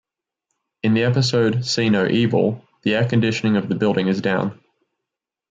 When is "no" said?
1.91-2.07